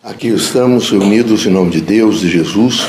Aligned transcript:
Aqui 0.00 0.28
estamos 0.28 0.90
reunidos 0.90 1.44
em 1.44 1.50
nome 1.50 1.72
de 1.72 1.80
Deus, 1.80 2.20
de 2.20 2.30
Jesus, 2.30 2.86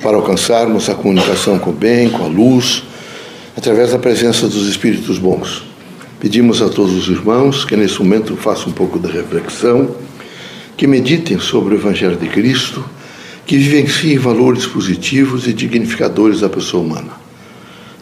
para 0.00 0.16
alcançarmos 0.16 0.88
a 0.88 0.94
comunicação 0.94 1.58
com 1.58 1.70
o 1.70 1.72
bem, 1.72 2.08
com 2.08 2.22
a 2.22 2.28
luz, 2.28 2.84
através 3.56 3.90
da 3.90 3.98
presença 3.98 4.46
dos 4.46 4.68
Espíritos 4.68 5.18
bons. 5.18 5.64
Pedimos 6.20 6.62
a 6.62 6.68
todos 6.68 6.94
os 6.94 7.08
irmãos 7.08 7.64
que 7.64 7.74
nesse 7.74 7.98
momento 7.98 8.36
façam 8.36 8.68
um 8.68 8.72
pouco 8.72 8.96
de 8.96 9.08
reflexão, 9.08 9.96
que 10.76 10.86
meditem 10.86 11.40
sobre 11.40 11.74
o 11.74 11.78
Evangelho 11.78 12.16
de 12.16 12.28
Cristo, 12.28 12.88
que 13.44 13.56
vivenciem 13.56 14.16
valores 14.16 14.66
positivos 14.66 15.48
e 15.48 15.52
dignificadores 15.52 16.42
da 16.42 16.48
pessoa 16.48 16.84
humana. 16.84 17.10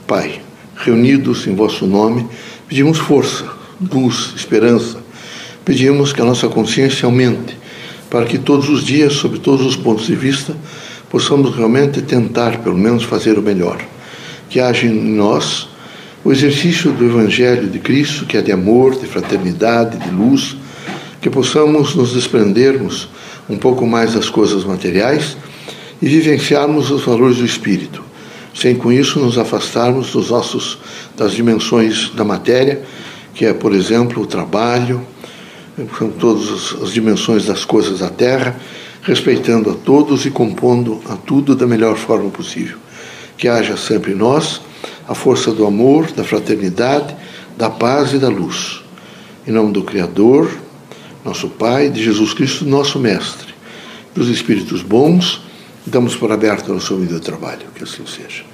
Pai, 0.07 0.43
reunidos 0.77 1.47
em 1.47 1.55
vosso 1.55 1.87
nome, 1.87 2.29
pedimos 2.69 2.99
força, 2.99 3.47
luz, 3.91 4.35
esperança. 4.37 5.03
Pedimos 5.65 6.13
que 6.13 6.21
a 6.21 6.27
nossa 6.27 6.47
consciência 6.47 7.07
aumente, 7.07 7.64
para 8.15 8.27
que 8.27 8.39
todos 8.39 8.69
os 8.69 8.85
dias, 8.85 9.15
sob 9.15 9.41
todos 9.41 9.67
os 9.67 9.75
pontos 9.75 10.07
de 10.07 10.15
vista, 10.15 10.55
possamos 11.11 11.53
realmente 11.57 12.01
tentar, 12.01 12.59
pelo 12.59 12.79
menos, 12.79 13.03
fazer 13.03 13.37
o 13.41 13.43
melhor. 13.43 13.77
Que 14.49 14.61
haja 14.61 14.87
em 14.87 15.17
nós 15.17 15.69
o 16.25 16.31
exercício 16.31 16.93
do 16.93 17.05
Evangelho 17.07 17.69
de 17.69 17.81
Cristo, 17.81 18.25
que 18.25 18.37
é 18.37 18.41
de 18.41 18.53
amor, 18.53 18.95
de 18.95 19.05
fraternidade, 19.05 19.99
de 19.99 20.11
luz, 20.11 20.57
que 21.21 21.29
possamos 21.29 21.97
nos 21.97 22.13
desprendermos 22.13 23.09
um 23.51 23.57
pouco 23.57 23.85
mais 23.85 24.15
das 24.15 24.31
coisas 24.31 24.63
materiais 24.63 25.37
e 26.01 26.07
vivenciarmos 26.07 26.93
os 26.93 27.03
valores 27.03 27.39
do 27.39 27.45
Espírito, 27.45 28.01
sem 28.55 28.77
com 28.77 28.93
isso 28.93 29.19
nos 29.19 29.39
afastarmos 29.39 30.13
dos 30.13 30.31
nossos, 30.31 30.79
das 31.17 31.33
dimensões 31.33 32.11
da 32.11 32.23
matéria, 32.23 32.81
que 33.35 33.45
é, 33.45 33.53
por 33.53 33.75
exemplo, 33.75 34.23
o 34.23 34.27
trabalho, 34.27 35.05
são 35.99 36.11
todas 36.11 36.75
as 36.83 36.93
dimensões 36.93 37.47
das 37.47 37.65
coisas 37.65 37.99
da 37.99 38.09
terra, 38.09 38.57
respeitando 39.03 39.71
a 39.71 39.75
todos 39.75 40.25
e 40.25 40.31
compondo 40.31 41.03
a 41.09 41.17
tudo 41.17 41.55
da 41.55 41.67
melhor 41.67 41.97
forma 41.97 42.31
possível. 42.31 42.79
Que 43.37 43.49
haja 43.49 43.77
sempre 43.77 44.13
em 44.13 44.15
nós 44.15 44.61
a 45.09 45.15
força 45.15 45.53
do 45.53 45.67
amor, 45.67 46.11
da 46.13 46.25
fraternidade, 46.25 47.15
da 47.57 47.69
paz 47.69 48.13
e 48.13 48.19
da 48.19 48.29
luz. 48.29 48.83
Em 49.47 49.51
nome 49.51 49.73
do 49.73 49.83
Criador, 49.83 50.51
nosso 51.25 51.49
Pai, 51.49 51.91
de 51.91 52.03
Jesus 52.03 52.33
Cristo, 52.33 52.65
nosso 52.65 52.99
Mestre, 52.99 53.53
dos 54.15 54.29
Espíritos 54.29 54.83
bons, 54.83 55.43
damos 55.85 56.15
por 56.15 56.31
aberto 56.31 56.69
o 56.69 56.75
nosso 56.75 56.95
humilde 56.95 57.21
trabalho. 57.21 57.67
Que 57.75 57.83
assim 57.83 58.07
seja. 58.07 58.45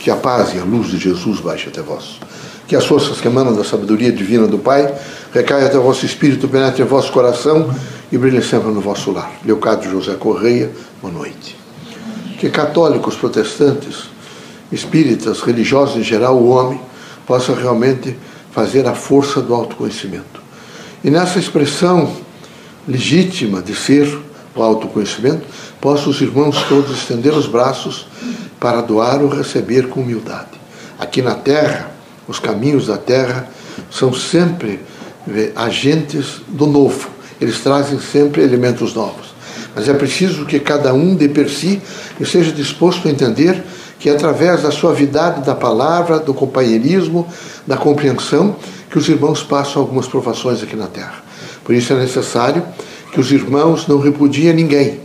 Que 0.00 0.10
a 0.10 0.16
paz 0.16 0.54
e 0.54 0.58
a 0.58 0.64
luz 0.64 0.88
de 0.88 0.98
Jesus 0.98 1.40
baixe 1.40 1.68
até 1.68 1.82
vós. 1.82 2.18
Que 2.68 2.76
as 2.76 2.84
forças 2.84 3.20
que 3.20 3.26
emanam 3.26 3.56
da 3.56 3.64
sabedoria 3.64 4.12
divina 4.12 4.46
do 4.46 4.58
Pai 4.58 4.94
recaia 5.32 5.66
até 5.66 5.78
o 5.78 5.82
vosso 5.82 6.04
espírito, 6.04 6.46
penetre 6.46 6.82
em 6.82 6.86
vosso 6.86 7.10
coração 7.10 7.74
e 8.12 8.18
brilhe 8.18 8.42
sempre 8.42 8.70
no 8.70 8.80
vosso 8.80 9.10
lar. 9.10 9.32
Leocádio 9.44 9.90
José 9.90 10.14
Correia, 10.14 10.70
boa 11.00 11.12
noite. 11.12 11.56
Que 12.38 12.50
católicos, 12.50 13.16
protestantes, 13.16 14.10
espíritas, 14.70 15.40
religiosos 15.40 15.96
em 15.96 16.02
geral, 16.02 16.36
o 16.36 16.50
homem, 16.50 16.80
possa 17.26 17.54
realmente 17.54 18.16
fazer 18.52 18.86
a 18.86 18.94
força 18.94 19.40
do 19.40 19.54
autoconhecimento. 19.54 20.42
E 21.02 21.10
nessa 21.10 21.38
expressão 21.38 22.12
legítima 22.86 23.62
de 23.62 23.74
ser 23.74 24.06
o 24.54 24.62
autoconhecimento, 24.62 25.46
possam 25.80 26.10
os 26.10 26.20
irmãos 26.20 26.62
todos 26.68 26.96
estender 26.98 27.32
os 27.32 27.46
braços 27.46 28.06
para 28.60 28.80
doar 28.82 29.22
ou 29.22 29.28
receber 29.28 29.88
com 29.88 30.00
humildade. 30.00 30.58
Aqui 30.98 31.22
na 31.22 31.34
terra, 31.34 31.97
os 32.28 32.38
caminhos 32.38 32.86
da 32.86 32.98
terra 32.98 33.48
são 33.90 34.12
sempre 34.12 34.80
agentes 35.56 36.42
do 36.46 36.66
novo, 36.66 37.08
eles 37.40 37.58
trazem 37.60 37.98
sempre 37.98 38.42
elementos 38.42 38.94
novos. 38.94 39.34
Mas 39.74 39.88
é 39.88 39.94
preciso 39.94 40.44
que 40.44 40.58
cada 40.58 40.92
um 40.92 41.14
de 41.14 41.28
per 41.28 41.48
si 41.48 41.80
esteja 42.20 42.52
disposto 42.52 43.08
a 43.08 43.10
entender 43.10 43.62
que 43.98 44.08
é 44.08 44.12
através 44.12 44.62
da 44.62 44.70
suavidade 44.70 45.44
da 45.44 45.54
palavra, 45.54 46.18
do 46.18 46.32
companheirismo, 46.32 47.26
da 47.66 47.76
compreensão, 47.76 48.56
que 48.90 48.98
os 48.98 49.08
irmãos 49.08 49.42
passam 49.42 49.82
algumas 49.82 50.06
provações 50.06 50.62
aqui 50.62 50.76
na 50.76 50.86
terra. 50.86 51.22
Por 51.64 51.74
isso 51.74 51.92
é 51.92 51.96
necessário 51.96 52.62
que 53.12 53.20
os 53.20 53.30
irmãos 53.32 53.86
não 53.86 53.98
repudiem 53.98 54.52
ninguém, 54.52 55.00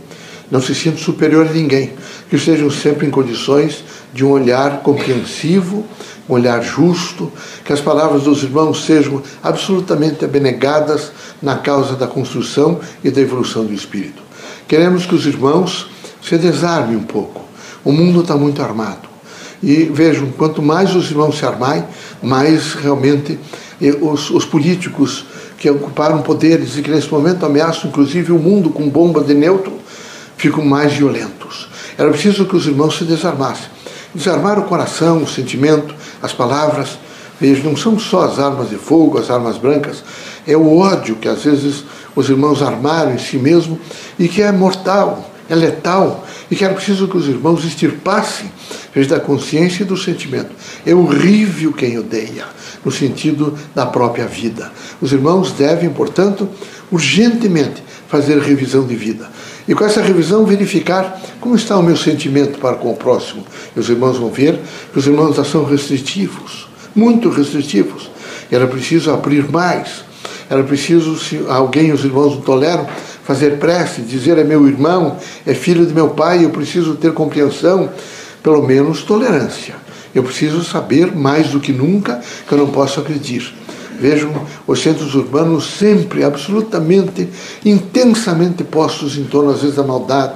não 0.50 0.60
se 0.60 0.74
sintam 0.74 0.98
superior 0.98 1.46
a 1.46 1.52
ninguém, 1.52 1.92
que 2.30 2.36
estejam 2.36 2.70
sempre 2.70 3.06
em 3.06 3.10
condições 3.10 3.84
de 4.12 4.24
um 4.24 4.30
olhar 4.30 4.80
compreensivo, 4.80 5.84
um 6.28 6.34
olhar 6.34 6.62
justo, 6.62 7.30
que 7.64 7.72
as 7.72 7.80
palavras 7.80 8.22
dos 8.22 8.42
irmãos 8.42 8.84
sejam 8.84 9.22
absolutamente 9.42 10.24
abnegadas 10.24 11.12
na 11.40 11.56
causa 11.56 11.94
da 11.94 12.06
construção 12.06 12.80
e 13.02 13.10
da 13.10 13.20
evolução 13.20 13.64
do 13.64 13.72
espírito. 13.72 14.22
Queremos 14.66 15.06
que 15.06 15.14
os 15.14 15.26
irmãos 15.26 15.88
se 16.22 16.38
desarmem 16.38 16.96
um 16.96 17.02
pouco. 17.02 17.42
O 17.84 17.92
mundo 17.92 18.20
está 18.20 18.34
muito 18.36 18.62
armado. 18.62 19.08
E 19.62 19.84
vejam, 19.84 20.30
quanto 20.32 20.62
mais 20.62 20.94
os 20.94 21.10
irmãos 21.10 21.38
se 21.38 21.44
armarem, 21.44 21.84
mais 22.22 22.74
realmente 22.74 23.38
os, 24.00 24.30
os 24.30 24.44
políticos 24.44 25.24
que 25.58 25.68
ocuparam 25.70 26.22
poderes 26.22 26.76
e 26.76 26.82
que 26.82 26.90
nesse 26.90 27.10
momento 27.10 27.44
ameaçam 27.44 27.88
inclusive 27.88 28.32
o 28.32 28.38
mundo 28.38 28.70
com 28.70 28.88
bomba 28.88 29.22
de 29.22 29.34
neutro, 29.34 29.72
ficam 30.36 30.64
mais 30.64 30.92
violentos. 30.92 31.68
Era 31.96 32.10
preciso 32.10 32.44
que 32.44 32.56
os 32.56 32.66
irmãos 32.66 32.98
se 32.98 33.04
desarmassem. 33.04 33.66
Desarmar 34.14 34.58
o 34.58 34.64
coração, 34.64 35.22
o 35.22 35.28
sentimento, 35.28 35.94
as 36.24 36.32
palavras. 36.32 36.98
Veja, 37.38 37.62
não 37.62 37.76
são 37.76 37.98
só 37.98 38.22
as 38.22 38.38
armas 38.38 38.70
de 38.70 38.76
fogo, 38.76 39.18
as 39.18 39.30
armas 39.30 39.58
brancas, 39.58 40.02
é 40.46 40.56
o 40.56 40.78
ódio 40.78 41.16
que 41.16 41.28
às 41.28 41.44
vezes 41.44 41.84
os 42.16 42.28
irmãos 42.28 42.62
armaram 42.62 43.12
em 43.12 43.18
si 43.18 43.36
mesmo 43.36 43.78
e 44.18 44.28
que 44.28 44.40
é 44.40 44.50
mortal, 44.52 45.30
é 45.50 45.54
letal, 45.54 46.24
e 46.50 46.56
que 46.56 46.64
era 46.64 46.72
preciso 46.72 47.08
que 47.08 47.16
os 47.16 47.26
irmãos 47.26 47.64
extirpassem 47.64 48.50
da 49.08 49.18
consciência 49.18 49.82
e 49.82 49.86
do 49.86 49.96
sentimento. 49.96 50.52
É 50.86 50.94
horrível 50.94 51.72
quem 51.72 51.98
odeia, 51.98 52.46
no 52.84 52.92
sentido 52.92 53.58
da 53.74 53.84
própria 53.84 54.26
vida. 54.26 54.70
Os 55.00 55.12
irmãos 55.12 55.50
devem, 55.52 55.90
portanto, 55.90 56.48
urgentemente 56.90 57.82
fazer 58.06 58.38
revisão 58.38 58.86
de 58.86 58.94
vida. 58.94 59.28
E 59.66 59.74
com 59.74 59.84
essa 59.84 60.02
revisão 60.02 60.44
verificar 60.44 61.20
como 61.40 61.56
está 61.56 61.78
o 61.78 61.82
meu 61.82 61.96
sentimento 61.96 62.58
para 62.58 62.76
com 62.76 62.90
o 62.90 62.96
próximo. 62.96 63.44
E 63.74 63.80
os 63.80 63.88
irmãos 63.88 64.18
vão 64.18 64.30
ver 64.30 64.60
que 64.92 64.98
os 64.98 65.06
irmãos 65.06 65.36
já 65.36 65.44
são 65.44 65.64
restritivos, 65.64 66.68
muito 66.94 67.30
restritivos. 67.30 68.10
Era 68.50 68.66
preciso 68.66 69.10
abrir 69.10 69.50
mais. 69.50 70.04
Era 70.50 70.62
preciso, 70.62 71.18
se 71.18 71.42
alguém, 71.48 71.92
os 71.92 72.04
irmãos 72.04 72.34
não 72.34 72.42
toleram, 72.42 72.86
fazer 73.24 73.58
prece, 73.58 74.02
dizer 74.02 74.36
é 74.36 74.44
meu 74.44 74.68
irmão, 74.68 75.16
é 75.46 75.54
filho 75.54 75.86
de 75.86 75.94
meu 75.94 76.10
pai, 76.10 76.44
eu 76.44 76.50
preciso 76.50 76.94
ter 76.94 77.12
compreensão, 77.12 77.88
pelo 78.42 78.62
menos 78.62 79.02
tolerância. 79.02 79.74
Eu 80.14 80.22
preciso 80.22 80.62
saber 80.62 81.14
mais 81.16 81.48
do 81.48 81.58
que 81.58 81.72
nunca 81.72 82.20
que 82.46 82.52
eu 82.52 82.58
não 82.58 82.68
posso 82.68 83.00
acreditar. 83.00 83.52
Vejam 84.00 84.32
os 84.66 84.82
centros 84.82 85.14
urbanos 85.14 85.64
sempre 85.78 86.24
absolutamente, 86.24 87.28
intensamente 87.64 88.64
postos 88.64 89.16
em 89.16 89.24
torno, 89.24 89.50
às 89.50 89.60
vezes, 89.60 89.76
da 89.76 89.82
maldade, 89.82 90.34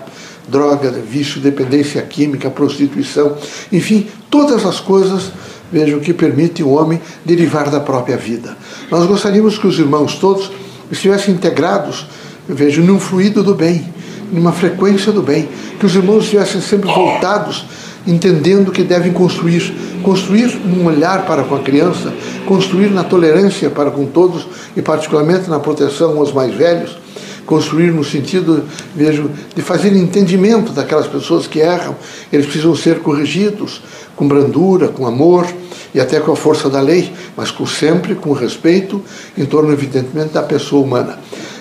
droga, 0.48 0.90
vício, 0.90 1.40
dependência 1.40 2.00
química, 2.02 2.50
prostituição, 2.50 3.36
enfim, 3.70 4.08
todas 4.30 4.64
as 4.64 4.80
coisas, 4.80 5.30
vejam, 5.70 6.00
que 6.00 6.14
permitem 6.14 6.64
o 6.64 6.70
homem 6.70 7.00
derivar 7.24 7.68
da 7.68 7.80
própria 7.80 8.16
vida. 8.16 8.56
Nós 8.90 9.06
gostaríamos 9.06 9.58
que 9.58 9.66
os 9.66 9.78
irmãos 9.78 10.14
todos 10.16 10.50
estivessem 10.90 11.34
integrados, 11.34 12.06
vejam, 12.48 12.84
num 12.84 12.98
fluido 12.98 13.42
do 13.42 13.54
bem, 13.54 13.92
numa 14.32 14.52
frequência 14.52 15.12
do 15.12 15.22
bem, 15.22 15.48
que 15.78 15.86
os 15.86 15.94
irmãos 15.94 16.24
estivessem 16.24 16.60
sempre 16.60 16.90
voltados 16.92 17.66
entendendo 18.08 18.72
que 18.72 18.82
devem 18.82 19.12
construir, 19.12 19.74
construir 20.02 20.56
num 20.64 20.86
olhar 20.86 21.26
para 21.26 21.44
com 21.44 21.54
a 21.54 21.60
criança, 21.60 22.12
construir 22.46 22.90
na 22.90 23.04
tolerância 23.04 23.68
para 23.68 23.90
com 23.90 24.06
todos 24.06 24.46
e 24.74 24.80
particularmente 24.80 25.50
na 25.50 25.60
proteção 25.60 26.16
aos 26.18 26.32
mais 26.32 26.54
velhos, 26.54 26.96
construir 27.44 27.92
no 27.92 28.02
sentido, 28.02 28.64
vejo, 28.94 29.30
de 29.54 29.60
fazer 29.60 29.94
entendimento 29.94 30.72
daquelas 30.72 31.06
pessoas 31.06 31.46
que 31.46 31.60
erram, 31.60 31.94
eles 32.32 32.46
precisam 32.46 32.74
ser 32.74 33.00
corrigidos 33.00 33.82
com 34.16 34.26
brandura, 34.26 34.88
com 34.88 35.06
amor 35.06 35.46
e 35.94 36.00
até 36.00 36.18
com 36.18 36.32
a 36.32 36.36
força 36.36 36.68
da 36.68 36.80
lei, 36.80 37.12
mas 37.36 37.50
com, 37.50 37.66
sempre 37.66 38.14
com 38.14 38.32
respeito 38.32 39.02
em 39.36 39.44
torno, 39.44 39.72
evidentemente, 39.72 40.32
da 40.32 40.42
pessoa 40.42 40.82
humana. 40.82 41.18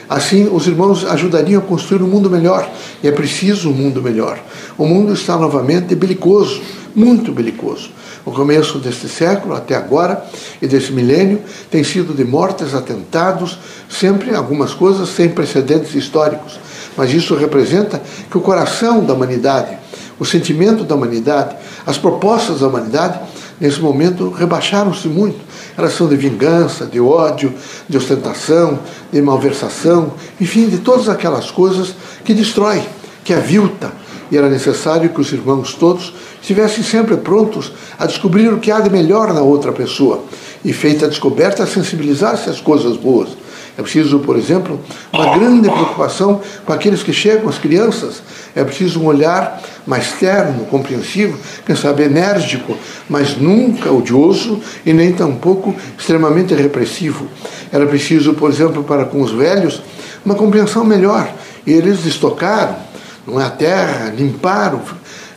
Assim, 0.09 0.47
os 0.51 0.65
irmãos 0.67 1.05
ajudariam 1.05 1.61
a 1.61 1.65
construir 1.65 2.01
um 2.01 2.07
mundo 2.07 2.29
melhor. 2.29 2.69
E 3.03 3.07
é 3.07 3.11
preciso 3.11 3.69
um 3.69 3.73
mundo 3.73 4.01
melhor. 4.01 4.39
O 4.77 4.85
mundo 4.85 5.13
está 5.13 5.35
novamente 5.37 5.93
belicoso, 5.95 6.61
muito 6.95 7.31
belicoso. 7.31 7.89
O 8.25 8.31
começo 8.31 8.77
deste 8.79 9.07
século 9.07 9.55
até 9.55 9.75
agora 9.75 10.25
e 10.61 10.67
desse 10.67 10.91
milênio 10.91 11.41
tem 11.71 11.83
sido 11.83 12.13
de 12.13 12.25
mortes, 12.25 12.73
atentados, 12.73 13.57
sempre 13.89 14.35
algumas 14.35 14.73
coisas 14.73 15.09
sem 15.09 15.29
precedentes 15.29 15.95
históricos. 15.95 16.59
Mas 16.97 17.13
isso 17.13 17.35
representa 17.35 18.01
que 18.29 18.37
o 18.37 18.41
coração 18.41 19.03
da 19.05 19.13
humanidade, 19.13 19.77
o 20.19 20.25
sentimento 20.25 20.83
da 20.83 20.95
humanidade, 20.95 21.55
as 21.85 21.97
propostas 21.97 22.59
da 22.59 22.67
humanidade, 22.67 23.19
nesse 23.61 23.79
momento 23.79 24.29
rebaixaram-se 24.29 25.07
muito. 25.07 25.39
Elas 25.77 25.93
são 25.93 26.07
de 26.07 26.15
vingança, 26.15 26.85
de 26.87 26.99
ódio, 26.99 27.53
de 27.87 27.95
ostentação, 27.95 28.79
de 29.11 29.21
malversação, 29.21 30.13
enfim, 30.41 30.67
de 30.67 30.79
todas 30.79 31.07
aquelas 31.07 31.51
coisas 31.51 31.93
que 32.25 32.33
destrói, 32.33 32.81
que 33.23 33.33
avilta. 33.33 33.91
E 34.31 34.37
era 34.37 34.49
necessário 34.49 35.09
que 35.09 35.21
os 35.21 35.31
irmãos 35.31 35.75
todos 35.75 36.13
estivessem 36.41 36.83
sempre 36.83 37.15
prontos 37.17 37.71
a 37.97 38.05
descobrir 38.05 38.51
o 38.51 38.57
que 38.57 38.71
há 38.71 38.79
de 38.79 38.89
melhor 38.89 39.33
na 39.33 39.41
outra 39.41 39.71
pessoa 39.71 40.23
e, 40.65 40.73
feita 40.73 41.05
a 41.05 41.09
descoberta, 41.09 41.65
sensibilizar-se 41.65 42.49
às 42.49 42.59
coisas 42.59 42.97
boas. 42.97 43.29
É 43.77 43.81
preciso, 43.83 44.19
por 44.19 44.35
exemplo, 44.35 44.79
uma 45.13 45.37
grande 45.37 45.69
preocupação 45.69 46.41
com 46.65 46.73
aqueles 46.73 47.03
que 47.03 47.13
chegam, 47.13 47.47
as 47.47 47.59
crianças. 47.59 48.23
É 48.55 48.63
preciso 48.63 48.99
um 48.99 49.05
olhar 49.05 49.61
mais 49.85 50.13
terno, 50.13 50.65
compreensivo, 50.65 51.37
quem 51.63 51.75
sabe 51.75 52.03
enérgico, 52.03 52.75
mas 53.07 53.37
nunca 53.37 53.91
odioso 53.91 54.59
e 54.83 54.91
nem 54.91 55.13
tampouco 55.13 55.75
extremamente 55.97 56.55
repressivo. 56.55 57.27
Era 57.71 57.85
preciso, 57.85 58.33
por 58.33 58.49
exemplo, 58.49 58.83
para 58.83 59.05
com 59.05 59.21
os 59.21 59.31
velhos, 59.31 59.83
uma 60.25 60.33
compreensão 60.33 60.83
melhor. 60.83 61.31
E 61.65 61.71
eles 61.71 62.03
estocaram, 62.05 62.75
não 63.27 63.41
é 63.41 63.43
a 63.43 63.49
terra, 63.49 64.09
limparam, 64.15 64.81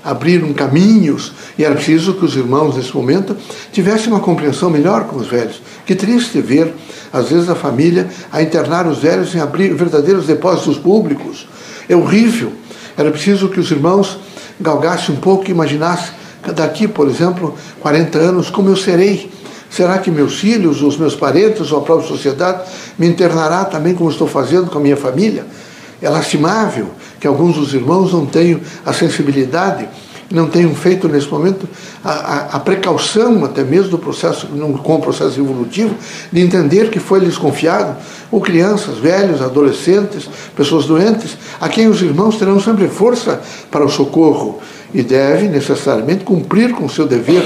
abriram 0.02 0.52
caminhos, 0.52 1.32
e 1.58 1.64
era 1.64 1.75
preciso 1.75 2.14
que 2.14 2.25
os 2.25 2.37
irmãos, 2.37 2.76
nesse 2.76 2.94
momento, 2.94 3.37
tivessem 3.72 4.08
uma 4.08 4.20
compreensão 4.20 4.70
melhor 4.70 5.04
com 5.04 5.16
os 5.16 5.26
velhos. 5.26 5.60
Que 5.84 5.94
triste 5.94 6.40
ver, 6.40 6.72
às 7.12 7.31
vezes, 7.31 7.48
a 7.48 7.54
família 7.56 8.08
a 8.31 8.40
internar 8.40 8.87
os 8.87 8.98
velhos 8.98 9.34
em 9.34 9.40
abrir 9.40 9.75
verdadeiros 9.75 10.26
depósitos 10.26 10.78
públicos. 10.78 11.48
É 11.88 11.96
horrível. 11.96 12.52
Era 12.96 13.10
preciso 13.10 13.48
que 13.48 13.58
os 13.58 13.70
irmãos 13.70 14.19
galgassem 14.60 15.14
um 15.14 15.19
pouco 15.19 15.48
e 15.48 15.50
imaginassem, 15.50 16.12
daqui, 16.54 16.87
por 16.87 17.08
exemplo, 17.08 17.54
40 17.81 18.19
anos, 18.19 18.50
como 18.50 18.69
eu 18.69 18.76
serei. 18.76 19.31
Será 19.69 19.98
que 19.98 20.10
meus 20.10 20.38
filhos, 20.38 20.82
os 20.82 20.96
meus 20.96 21.14
parentes 21.14 21.70
ou 21.72 21.78
a 21.78 21.82
própria 21.82 22.08
sociedade 22.08 22.69
me 22.98 23.06
internará 23.06 23.64
também 23.64 23.94
como 23.94 24.10
estou 24.10 24.26
fazendo 24.26 24.70
com 24.70 24.78
a 24.78 24.81
minha 24.81 24.96
família? 24.96 25.46
É 26.02 26.08
lastimável 26.08 26.88
que 27.20 27.26
alguns 27.26 27.55
dos 27.56 27.75
irmãos 27.75 28.12
não 28.12 28.25
tenham 28.25 28.61
a 28.84 28.93
sensibilidade, 28.93 29.87
não 30.31 30.49
tenham 30.49 30.75
feito 30.75 31.08
nesse 31.08 31.28
momento 31.28 31.69
a, 32.05 32.11
a, 32.11 32.37
a 32.56 32.61
precaução 32.61 33.44
até 33.44 33.64
mesmo 33.64 33.90
do 33.90 33.99
processo, 33.99 34.46
com 34.46 34.94
o 34.94 35.00
processo 35.00 35.38
evolutivo, 35.40 35.94
de 36.32 36.40
entender 36.40 36.88
que 36.88 37.00
foi 37.00 37.19
lhes 37.19 37.37
confiado, 37.37 37.96
ou 38.31 38.40
crianças, 38.40 38.99
velhos, 38.99 39.43
adolescentes, 39.43 40.28
pessoas 40.56 40.87
doentes, 40.87 41.37
a 41.61 41.69
quem 41.69 41.88
os 41.88 42.00
irmãos 42.00 42.37
terão 42.37 42.61
sempre 42.61 42.88
força 42.88 43.40
para 43.70 43.84
o 43.84 43.88
socorro 43.88 44.61
e 44.94 45.02
devem 45.02 45.49
necessariamente 45.49 46.25
cumprir 46.25 46.73
com 46.73 46.84
o 46.84 46.90
seu 46.90 47.06
dever. 47.06 47.44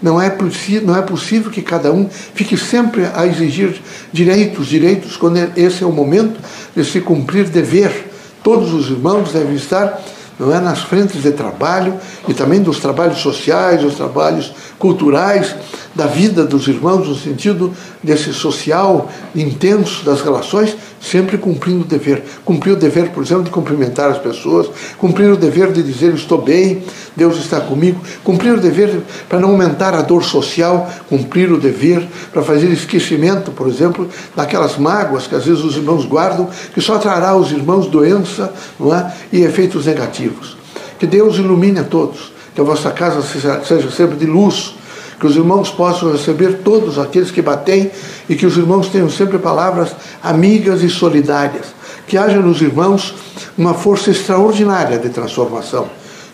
Não 0.00 0.20
é, 0.20 0.34
não 0.82 0.96
é 0.96 1.02
possível 1.02 1.50
que 1.50 1.60
cada 1.60 1.92
um 1.92 2.08
fique 2.08 2.56
sempre 2.56 3.06
a 3.14 3.26
exigir 3.26 3.82
direitos, 4.10 4.66
direitos, 4.66 5.16
quando 5.16 5.36
esse 5.56 5.82
é 5.82 5.86
o 5.86 5.92
momento 5.92 6.40
de 6.74 6.84
se 6.84 7.00
cumprir 7.00 7.48
dever. 7.48 8.09
Todos 8.42 8.72
os 8.72 8.88
irmãos 8.90 9.32
devem 9.32 9.54
estar 9.54 10.00
não 10.38 10.54
é, 10.54 10.58
nas 10.58 10.80
frentes 10.80 11.22
de 11.22 11.32
trabalho 11.32 11.94
e 12.26 12.32
também 12.32 12.62
dos 12.62 12.80
trabalhos 12.80 13.18
sociais, 13.18 13.82
dos 13.82 13.94
trabalhos 13.94 14.52
culturais, 14.78 15.54
da 15.94 16.06
vida 16.06 16.44
dos 16.44 16.68
irmãos, 16.68 17.08
no 17.08 17.14
sentido 17.14 17.72
desse 18.02 18.32
social 18.32 19.10
intenso 19.34 20.04
das 20.04 20.20
relações, 20.20 20.76
sempre 21.00 21.36
cumprindo 21.36 21.82
o 21.82 21.84
dever. 21.84 22.22
Cumprir 22.44 22.72
o 22.72 22.76
dever, 22.76 23.10
por 23.10 23.22
exemplo, 23.22 23.44
de 23.44 23.50
cumprimentar 23.50 24.10
as 24.10 24.18
pessoas, 24.18 24.68
cumprir 24.98 25.30
o 25.30 25.36
dever 25.36 25.72
de 25.72 25.82
dizer 25.82 26.14
estou 26.14 26.40
bem, 26.40 26.82
Deus 27.16 27.38
está 27.38 27.60
comigo, 27.60 28.00
cumprir 28.22 28.54
o 28.54 28.60
dever 28.60 29.00
para 29.28 29.40
não 29.40 29.50
aumentar 29.50 29.94
a 29.94 30.02
dor 30.02 30.22
social, 30.22 30.88
cumprir 31.08 31.50
o 31.50 31.58
dever 31.58 32.06
para 32.32 32.42
fazer 32.42 32.68
esquecimento, 32.68 33.50
por 33.50 33.66
exemplo, 33.66 34.08
daquelas 34.36 34.76
mágoas 34.76 35.26
que 35.26 35.34
às 35.34 35.44
vezes 35.44 35.64
os 35.64 35.76
irmãos 35.76 36.04
guardam, 36.04 36.48
que 36.72 36.80
só 36.80 36.98
trará 36.98 37.30
aos 37.30 37.50
irmãos 37.50 37.86
doença 37.86 38.52
é? 38.80 39.36
e 39.36 39.42
efeitos 39.42 39.86
negativos. 39.86 40.56
Que 40.98 41.06
Deus 41.06 41.36
ilumine 41.36 41.80
a 41.80 41.84
todos, 41.84 42.32
que 42.54 42.60
a 42.60 42.64
vossa 42.64 42.90
casa 42.90 43.22
seja 43.22 43.90
sempre 43.90 44.16
de 44.16 44.26
luz, 44.26 44.74
que 45.20 45.26
os 45.26 45.36
irmãos 45.36 45.70
possam 45.70 46.10
receber 46.10 46.60
todos 46.64 46.98
aqueles 46.98 47.30
que 47.30 47.42
batem 47.42 47.90
e 48.26 48.34
que 48.34 48.46
os 48.46 48.56
irmãos 48.56 48.88
tenham 48.88 49.10
sempre 49.10 49.38
palavras 49.38 49.94
amigas 50.22 50.82
e 50.82 50.88
solidárias. 50.88 51.66
Que 52.06 52.16
haja 52.16 52.38
nos 52.38 52.62
irmãos 52.62 53.14
uma 53.56 53.74
força 53.74 54.10
extraordinária 54.10 54.98
de 54.98 55.10
transformação. 55.10 55.90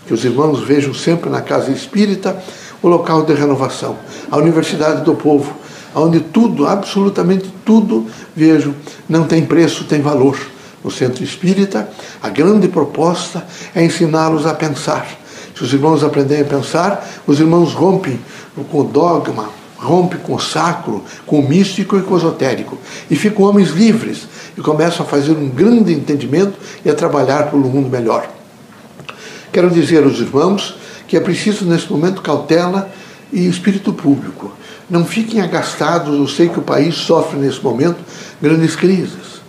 Que 0.06 0.14
os 0.14 0.24
irmãos 0.24 0.60
vejam 0.62 0.94
sempre 0.94 1.28
na 1.28 1.40
casa 1.42 1.72
espírita 1.72 2.40
o 2.80 2.86
local 2.86 3.24
de 3.24 3.34
renovação, 3.34 3.96
a 4.30 4.36
universidade 4.36 5.02
do 5.02 5.14
povo, 5.14 5.52
onde 5.92 6.20
tudo, 6.20 6.66
absolutamente 6.66 7.52
tudo, 7.64 8.06
vejo, 8.36 8.72
não 9.08 9.24
tem 9.24 9.44
preço, 9.44 9.84
tem 9.84 10.00
valor. 10.00 10.38
No 10.84 10.90
centro 10.92 11.24
espírita, 11.24 11.88
a 12.22 12.28
grande 12.28 12.68
proposta 12.68 13.44
é 13.74 13.84
ensiná-los 13.84 14.46
a 14.46 14.54
pensar. 14.54 15.04
Se 15.56 15.64
os 15.64 15.72
irmãos 15.72 16.04
aprenderem 16.04 16.44
a 16.44 16.46
pensar, 16.46 17.04
os 17.26 17.40
irmãos 17.40 17.72
rompem 17.72 18.20
com 18.64 18.80
o 18.80 18.84
dogma, 18.84 19.50
rompe 19.76 20.16
com 20.16 20.34
o 20.34 20.40
sacro, 20.40 21.04
com 21.26 21.40
o 21.40 21.48
místico 21.48 21.96
e 21.98 22.02
com 22.02 22.14
o 22.14 22.16
esotérico. 22.16 22.78
E 23.10 23.16
ficam 23.16 23.44
homens 23.44 23.70
livres 23.70 24.26
e 24.56 24.60
começam 24.60 25.04
a 25.04 25.08
fazer 25.08 25.32
um 25.32 25.48
grande 25.48 25.92
entendimento 25.92 26.58
e 26.84 26.90
a 26.90 26.94
trabalhar 26.94 27.50
por 27.50 27.58
um 27.58 27.68
mundo 27.68 27.88
melhor. 27.88 28.28
Quero 29.52 29.70
dizer 29.70 30.04
aos 30.04 30.18
irmãos 30.18 30.76
que 31.06 31.16
é 31.16 31.20
preciso, 31.20 31.64
nesse 31.64 31.90
momento, 31.90 32.20
cautela 32.20 32.90
e 33.32 33.46
espírito 33.46 33.92
público. 33.92 34.52
Não 34.88 35.04
fiquem 35.04 35.40
agastados, 35.40 36.14
eu 36.14 36.26
sei 36.28 36.48
que 36.48 36.58
o 36.58 36.62
país 36.62 36.94
sofre 36.94 37.38
nesse 37.38 37.62
momento 37.62 37.98
grandes 38.40 38.76
crises. 38.76 39.40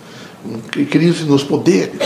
Crise 0.89 1.25
nos 1.25 1.43
poderes, 1.43 1.99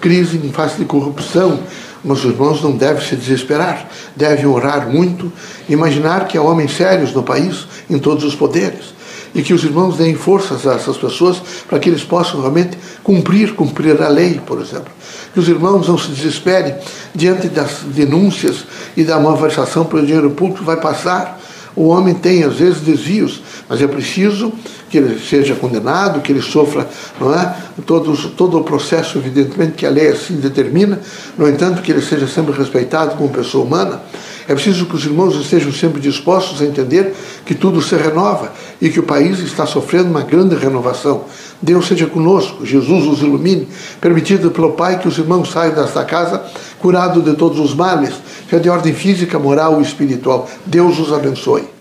crise 0.00 0.36
em 0.36 0.52
face 0.52 0.78
de 0.78 0.84
corrupção, 0.84 1.60
mas 2.06 2.24
os 2.24 2.30
irmãos 2.30 2.62
não 2.62 2.70
devem 2.70 3.04
se 3.04 3.16
desesperar, 3.16 3.88
devem 4.14 4.46
orar 4.46 4.88
muito, 4.88 5.30
imaginar 5.68 6.28
que 6.28 6.38
há 6.38 6.42
homens 6.42 6.76
sérios 6.76 7.12
no 7.12 7.24
país, 7.24 7.66
em 7.90 7.98
todos 7.98 8.22
os 8.22 8.36
poderes, 8.36 8.94
e 9.34 9.42
que 9.42 9.52
os 9.52 9.64
irmãos 9.64 9.96
deem 9.96 10.14
forças 10.14 10.66
a 10.66 10.74
essas 10.74 10.96
pessoas 10.96 11.42
para 11.68 11.80
que 11.80 11.88
eles 11.88 12.04
possam 12.04 12.40
realmente 12.40 12.78
cumprir, 13.02 13.54
cumprir 13.54 14.00
a 14.00 14.08
lei, 14.08 14.40
por 14.46 14.60
exemplo. 14.60 14.90
Que 15.34 15.40
os 15.40 15.48
irmãos 15.48 15.88
não 15.88 15.98
se 15.98 16.08
desesperem 16.08 16.76
diante 17.12 17.48
das 17.48 17.80
denúncias 17.84 18.64
e 18.96 19.02
da 19.02 19.18
malversação 19.18 19.84
pelo 19.84 20.06
dinheiro 20.06 20.30
público 20.30 20.64
vai 20.64 20.80
passar. 20.80 21.40
O 21.74 21.88
homem 21.88 22.14
tem, 22.14 22.44
às 22.44 22.54
vezes, 22.54 22.80
desvios, 22.80 23.42
mas 23.68 23.82
é 23.82 23.86
preciso 23.86 24.52
que 24.88 24.98
ele 24.98 25.18
seja 25.18 25.54
condenado, 25.54 26.20
que 26.20 26.30
ele 26.32 26.42
sofra 26.42 26.88
não 27.20 27.34
é? 27.34 27.54
todo, 27.84 28.16
todo 28.30 28.58
o 28.58 28.64
processo, 28.64 29.18
evidentemente, 29.18 29.72
que 29.72 29.86
a 29.86 29.90
lei 29.90 30.08
assim 30.08 30.36
determina, 30.36 31.00
no 31.36 31.48
entanto, 31.48 31.82
que 31.82 31.90
ele 31.90 32.02
seja 32.02 32.26
sempre 32.26 32.56
respeitado 32.56 33.16
como 33.16 33.28
pessoa 33.30 33.64
humana. 33.64 34.00
É 34.48 34.54
preciso 34.54 34.86
que 34.86 34.94
os 34.94 35.04
irmãos 35.04 35.34
estejam 35.34 35.72
sempre 35.72 36.00
dispostos 36.00 36.62
a 36.62 36.64
entender 36.64 37.12
que 37.44 37.52
tudo 37.52 37.82
se 37.82 37.96
renova 37.96 38.52
e 38.80 38.88
que 38.88 39.00
o 39.00 39.02
país 39.02 39.40
está 39.40 39.66
sofrendo 39.66 40.08
uma 40.08 40.22
grande 40.22 40.54
renovação. 40.54 41.24
Deus 41.60 41.88
seja 41.88 42.06
conosco, 42.06 42.64
Jesus 42.64 43.06
os 43.06 43.20
ilumine, 43.22 43.66
permitido 44.00 44.52
pelo 44.52 44.72
Pai 44.72 45.00
que 45.00 45.08
os 45.08 45.18
irmãos 45.18 45.50
saiam 45.50 45.74
desta 45.74 46.04
casa 46.04 46.44
curados 46.78 47.24
de 47.24 47.34
todos 47.34 47.58
os 47.58 47.74
males, 47.74 48.14
seja 48.48 48.62
de 48.62 48.68
ordem 48.68 48.94
física, 48.94 49.36
moral 49.36 49.80
e 49.80 49.82
espiritual. 49.82 50.48
Deus 50.64 50.98
os 51.00 51.12
abençoe. 51.12 51.75